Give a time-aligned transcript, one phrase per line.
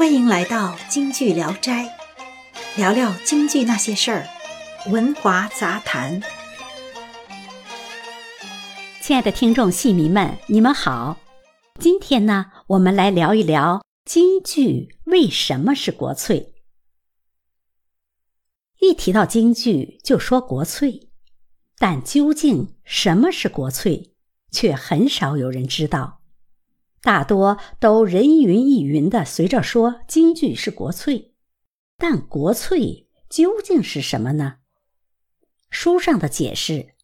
[0.00, 1.86] 欢迎来到京剧聊斋，
[2.74, 4.26] 聊聊京剧那些事儿，
[4.90, 6.22] 文华杂谈。
[9.02, 11.18] 亲爱的听众戏迷们，你们好。
[11.78, 16.54] 今天呢，我们来聊一聊京剧为什么是国粹。
[18.78, 21.10] 一提到京剧，就说国粹，
[21.76, 24.14] 但究竟什么是国粹，
[24.50, 26.19] 却很少有人知道。
[27.02, 31.32] 大多都人云亦云的随着说京剧是国粹，
[31.96, 34.56] 但国粹究竟是什么呢？
[35.70, 36.94] 书上的解释，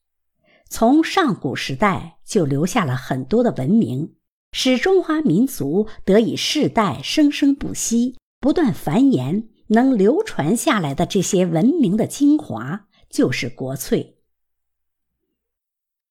[0.68, 4.16] 从上古时代就留下了很多的文明，
[4.52, 14.18] 使中华民族得以世代生生不息、不断繁衍，能流传下来的这些文明的精华，就是国粹。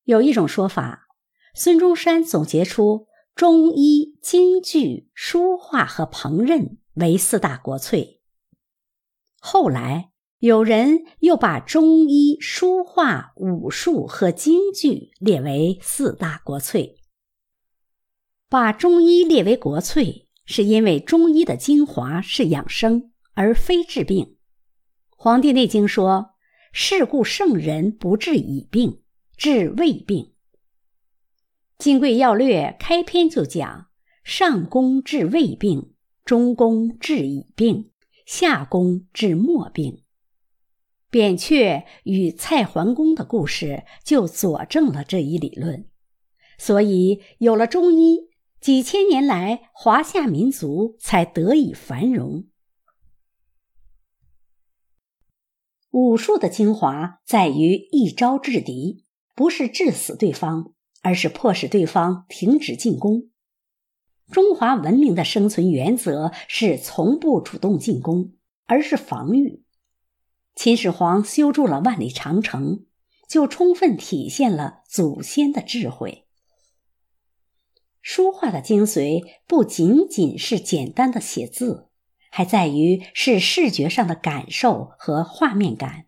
[0.05, 1.08] 有一种说法，
[1.54, 3.08] 孙中山总结出。
[3.36, 8.22] 中医、京剧、书画和烹饪为四大国粹。
[9.42, 17.02] 后来有人又把中医、书画、武术和京剧列为四大国粹。
[18.48, 24.24] 把中医列为国粹，是因为中医的精华是养生，而非治病。
[25.10, 26.36] 《黄帝内经》说
[26.72, 29.02] ：“是故圣人不治已病，
[29.36, 30.24] 治未病。”
[31.77, 33.90] 《金匮要略》开篇就讲：
[34.23, 37.91] 上工治未病，中工治已病，
[38.26, 40.01] 下工治末病。
[41.09, 45.87] 扁鹊与蔡桓公的故事就佐证了这一理论。
[46.57, 48.29] 所以，有了中医，
[48.62, 52.46] 几千年来华夏民族才得以繁荣。
[55.91, 60.74] 武术的精华在于一招制敌，不是致死对方。
[61.06, 63.30] 而是迫使对方停止进攻。
[64.31, 68.34] 中华文明的生存原则是从不主动进攻，
[68.66, 69.62] 而是防御。
[70.56, 72.86] 秦始皇修筑了万里长城，
[73.30, 76.26] 就充分体现了祖先的智慧。
[78.02, 81.90] 书画的精髓不仅仅是简单的写字，
[82.32, 86.08] 还在于是视觉上的感受和画面感，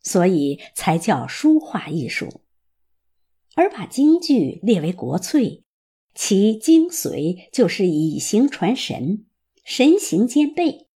[0.00, 2.42] 所以才叫书画艺术。
[3.56, 5.64] 而把京剧列为国粹，
[6.14, 9.24] 其精髓就是以形传神，
[9.64, 10.88] 神形兼备。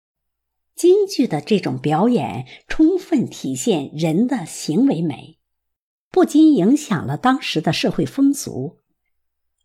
[0.76, 5.40] 京剧的这种表演，充分体现人的行为美，
[6.12, 8.80] 不仅影响了当时的社会风俗，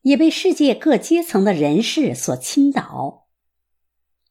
[0.02, 3.26] 也被世界各阶层的人士所倾倒。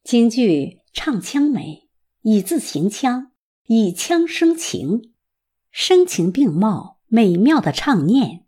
[0.06, 1.90] 京剧唱腔美，
[2.22, 3.31] 以字行腔，
[3.68, 5.13] 以腔生情，
[5.69, 8.43] 声情并茂，美妙的唱念。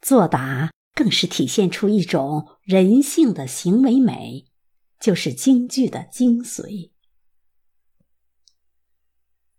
[0.00, 4.46] 作答更是体现出一种人性的行为美，
[5.00, 6.90] 就是京剧的精髓。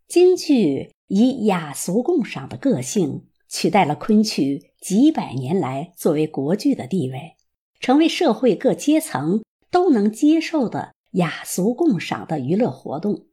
[0.07, 7.35] 京剧以雅俗共赏的个性，取代了昆曲几百年来作为国剧的地位，
[7.79, 13.27] 成为社会各阶层都能接受的雅俗共赏的娱乐活动。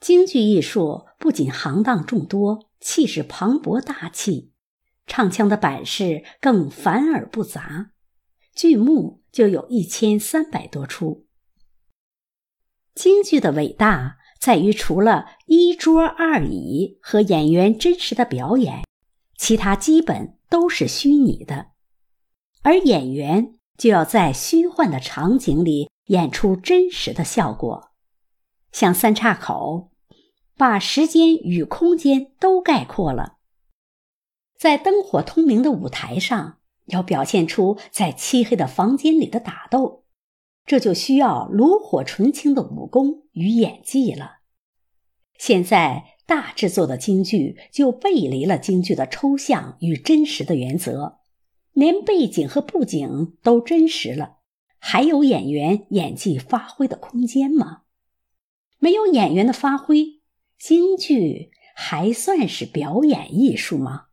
[0.00, 2.70] 京剧艺术不仅行当众多。
[2.84, 4.52] 气势磅礴大气，
[5.06, 7.92] 唱腔的版式更繁而不杂，
[8.54, 11.26] 剧目就有一千三百多出。
[12.94, 18.84] 京剧的伟大在于，除了一桌二椅和演员真实的表演，
[19.38, 21.68] 其他基本都是虚拟的，
[22.60, 27.92] 而演员就要在虚幻的场景里演出真实的效果，
[28.72, 29.93] 像三岔口。
[30.56, 33.38] 把时间与空间都概括了，
[34.56, 40.04] 在灯火通明的舞台上，要表现出在漆黑的房间里的打斗，
[40.64, 44.38] 这就需要炉火纯青的武功与演技了。
[45.36, 51.18] 现在大制作的京剧就背离了京剧的抽象与真实的原则，
[51.72, 54.36] 连背景和布景都真实了，
[54.78, 57.82] 还有演员演技发挥的空间吗？
[58.78, 60.22] 没有演员的发挥。
[60.66, 64.06] 京剧还算是表演艺术吗？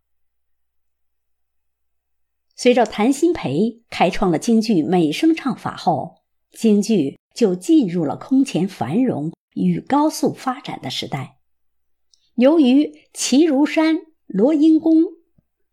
[2.58, 11.38] 随着谭鑫培开创了京剧美声唱法后，京剧就进入了空前繁荣与高速发展的时代。
[12.36, 15.06] 由于齐如山、罗英公、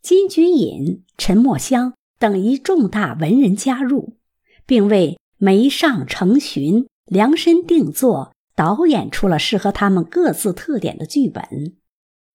[0.00, 4.16] 金菊隐、陈墨香等一众大文人加入，
[4.64, 8.32] 并为梅上成荀量身定做。
[8.58, 11.76] 导演出了适合他们各自特点的剧本，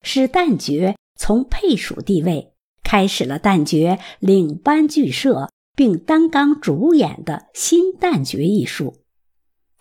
[0.01, 9.03] 使旦角从配属地位开始了旦角领班剧社、并担纲主演的新旦角艺术，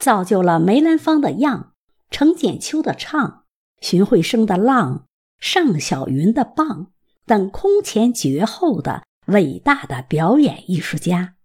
[0.01, 1.75] 造就了梅兰芳的样、
[2.11, 3.45] 程笕秋的唱、
[3.81, 5.07] 荀慧生的浪、
[5.39, 6.91] 尚小云的棒
[7.25, 11.37] 等空前绝后的伟大的表演艺术家。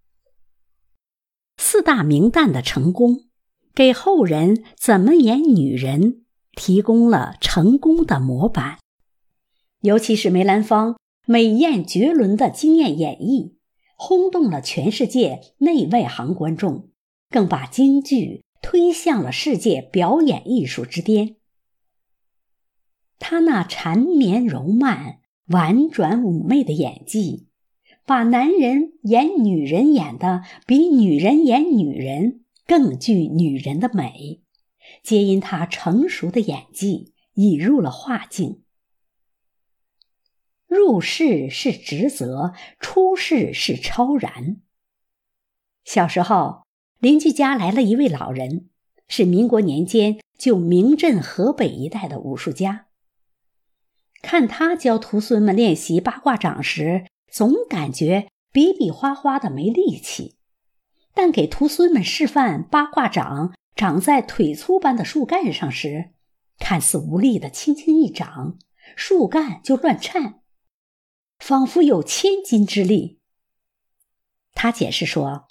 [1.56, 3.27] 四大名旦的成功，
[3.78, 6.24] 给后人怎么演女人
[6.56, 8.78] 提供了成功的模板。
[9.82, 10.98] 尤其是梅兰芳
[11.28, 13.52] 美艳绝伦的惊艳演绎，
[13.96, 16.88] 轰动了全世界内外行观众，
[17.30, 21.36] 更把京剧推向了世界表演艺术之巅。
[23.20, 25.20] 他那缠绵柔曼、
[25.52, 27.46] 婉转妩媚的演技，
[28.04, 34.42] 把男人演女人演的比女人演女人更具女人的美，
[35.02, 38.62] 皆因她成熟的演技引入了画境。
[40.66, 44.60] 入世是职责，出世是超然。
[45.82, 46.66] 小时候，
[46.98, 48.68] 邻居家来了一位老人，
[49.08, 52.88] 是民国年间就名震河北一带的武术家。
[54.20, 60.36] 看他教徒孙们练习八卦掌时，总感觉比比划划的没力气；
[61.20, 66.12] 但给徒孙们示范八卦掌长在腿粗般的树干上时，
[66.60, 68.56] 看似无力的轻轻一掌，
[68.94, 70.42] 树干就乱颤。
[71.40, 73.18] 仿佛有千斤之力。
[74.54, 75.48] 他解释说：“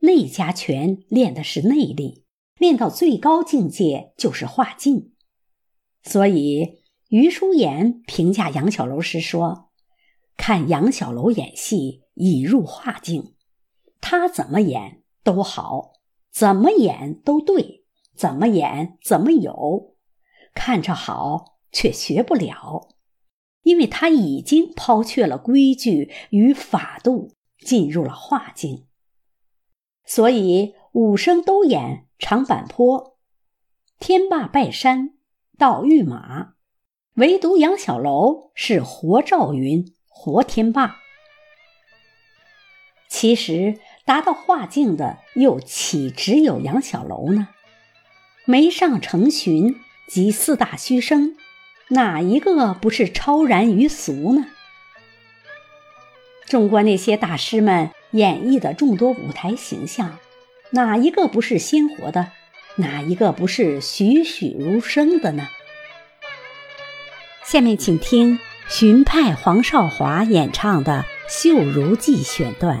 [0.00, 2.26] 内家拳练的是内力，
[2.58, 5.14] 练到最高境界就是化境。
[6.02, 9.70] 所以余叔岩评价杨小楼时说
[10.36, 13.34] ：‘看杨小楼演戏已入化境，
[14.02, 15.92] 他怎么演都好，
[16.32, 17.84] 怎么演都对，
[18.14, 19.96] 怎么演怎么有，
[20.54, 22.88] 看着好却学不了。’”
[23.66, 28.86] 因为他已经抛却了规矩与法度，进入了化境，
[30.04, 33.18] 所以武生都演长坂坡、
[33.98, 35.18] 天霸拜山、
[35.58, 36.52] 盗御马，
[37.14, 40.98] 唯独杨小楼是活赵云、活天霸。
[43.08, 47.48] 其实达到化境的又岂只有杨小楼呢？
[48.44, 49.74] 梅上成荀
[50.06, 51.36] 及四大须生。
[51.88, 54.46] 哪一个不是超然于俗呢？
[56.44, 60.18] 纵观那些大师们演绎的众多舞台形象，
[60.70, 62.30] 哪一个不是鲜活的？
[62.76, 65.48] 哪一个不是栩栩如生的呢？
[67.44, 68.38] 下面请听
[68.68, 71.04] 荀派黄少华演唱的
[71.44, 72.80] 《绣如记》选段。